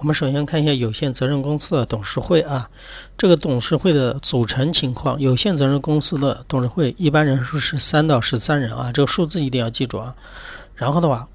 [0.00, 2.66] 我们首先看一下有限责任公司的董事会啊，
[3.18, 5.20] 这个董事会的组成情况。
[5.20, 10.14] 有限责任公司的董事会一般人数是三到十三人啊，这个数字一定要记住啊。
[10.74, 11.28] 然后的话，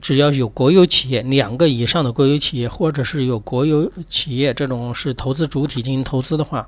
[0.00, 6.66] 只要有国有企业两个以上的国有企业，或者是有国有企业这种是投资主体进行投资的话。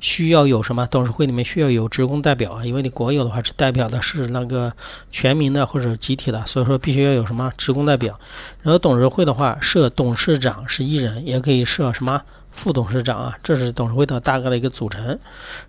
[0.00, 0.86] 需要有什么？
[0.86, 4.72] 董事会里面需要有职工代表啊，因为你国有的话是代表的是那个
[5.10, 8.18] 全民的或者集体的，所以说必须要有什么职工代表。
[8.62, 15.18] 然后董事会的话设董事长是一人，也可以设什么副董事长啊，这是董事会的大概的一个组成。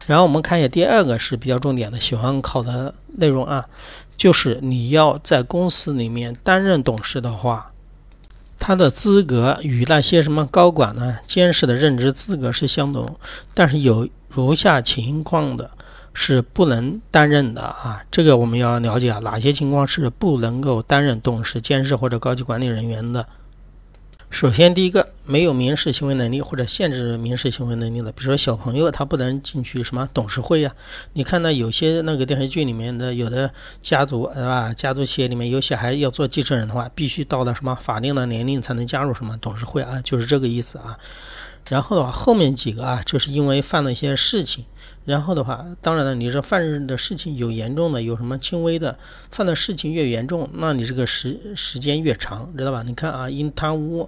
[0.05, 3.65] 然后我们看一下第二个是比较重点的，喜欢考的内容啊，
[4.15, 7.71] 就是你要在公司里面担任董事的话。
[8.69, 13.15] 他的资格与那些什么高管呢、监事的任职资格是相同，
[13.55, 15.71] 但是有如下情况的
[16.13, 18.03] 是不能担任的啊。
[18.11, 23.25] 这个我们要了解啊，哪些情况是不能够担任董事、监事或者高级管理人员的。
[24.29, 30.73] 首先，第一个没有民事行为能力或者限制民事行为能力的，比如说小朋友他不能进去什么董事会呀。
[31.13, 34.71] 你看到有些那个电视剧里面的有的家族是吧？
[34.73, 39.99] 家族企业里面有小孩要做继承人的话，必须到了什么法定的年龄才能加入什么董事会啊？
[40.03, 40.97] 就是这个意思啊。
[41.67, 44.65] 然后的话，后面几个啊，就是因为犯了一些事情。
[45.05, 48.97] 然后的话，当然了，你这犯的事情有严重的，有什么轻微的，
[49.31, 52.83] 犯的事情越严重，那你这个时时间越长，知道吧？
[52.83, 54.07] 你看啊，因贪污、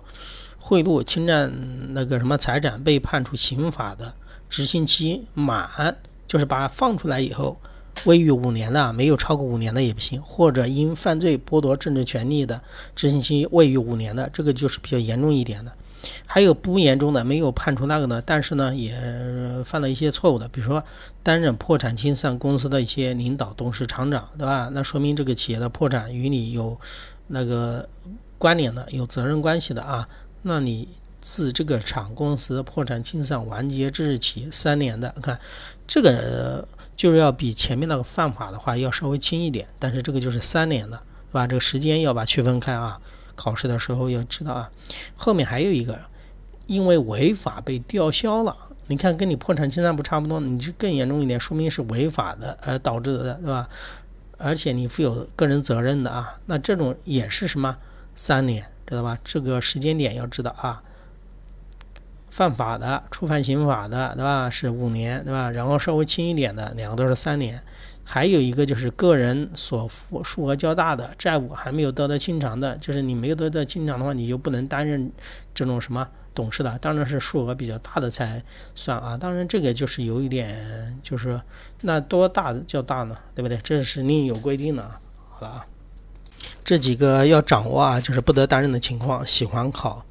[0.58, 1.52] 贿赂、侵占
[1.94, 4.14] 那个什么财产被判处刑法的，
[4.50, 5.96] 执行期满，
[6.28, 7.58] 就是把放出来以后，
[8.06, 12.62] 未逾五年的，没有超过五年的也不行；或者因犯罪剥夺政治权利的，
[12.96, 15.72] 执行期未逾五年的，这个就是比较严重一点的。
[16.26, 18.94] 还有不严重的，没有判处那个呢，但是呢，也
[19.64, 20.84] 犯了一些错误的，比如说
[21.22, 24.70] 担任破产清算公司的一些领导、董事、厂长，对吧？
[24.74, 26.80] 那说明这个企业的破产与你有
[27.28, 27.88] 那个
[28.38, 30.08] 关联的，有责任关系的啊。
[30.42, 30.88] 那你
[31.20, 35.40] 自这个厂公司破产清算完结之日起三年的，看
[35.86, 40.98] 这个就是要比前面那个犯法的话要稍微轻一点，但是这个就是三年的，
[41.32, 41.46] 对吧？
[41.46, 43.00] 这个时间要把区分开啊。
[43.42, 44.70] 考试的时候要知道啊，
[45.16, 46.00] 后面还有一个，
[46.68, 48.56] 因为违法被吊销了。
[48.86, 53.68] 你看，跟你破产清算不差不多，你这更严重一点，说明是违法的而导致的，对吧？
[54.38, 57.78] 而且你负有个人责任的啊，那这种也是什么
[58.14, 59.18] 三年，知道吧？
[59.24, 60.84] 这个时间点要知道啊。
[62.30, 64.50] 犯法的、触犯刑法的，对吧？
[64.50, 65.50] 是五年，对吧？
[65.50, 67.62] 然后稍微轻一点的，两个都是三年。
[68.14, 75.10] 还有一个就是个人所负数额较大的债务还没有得到清偿的，就是你没有得到清偿的话，你就不能担任
[75.56, 76.06] 这种什么
[76.36, 76.78] 董事的。
[76.80, 78.44] 当然是数额比较大的才
[78.76, 79.16] 算啊。
[79.16, 81.40] 当然这个就是有一点，就是
[81.80, 83.18] 那多大较大呢？
[83.34, 83.58] 对不对？
[83.64, 84.84] 这是另有规定的。
[85.30, 85.66] 好了啊，
[86.66, 90.06] 这几个要掌握啊，就是不得担任的情况，喜欢考。